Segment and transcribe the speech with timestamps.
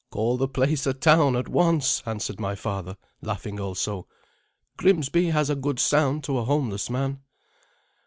[0.09, 4.07] "Call the place a town at once," answered my father, laughing also.
[4.75, 7.19] "Grimsby has a good sound to a homeless man."